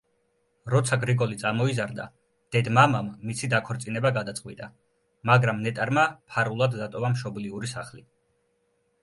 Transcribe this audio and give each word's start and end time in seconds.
როცა 0.73 0.97
გრიგოლი 1.01 1.35
წამოიზარდა, 1.41 2.07
დედ-მამამ 2.55 3.11
მისი 3.27 3.51
დაქორწინება 3.51 4.13
გადაწყვიტა, 4.17 4.71
მაგრამ 5.33 5.63
ნეტარმა 5.69 6.09
ფარულად 6.33 6.81
დატოვა 6.83 7.15
მშობლიური 7.15 7.73
სახლი. 7.77 8.05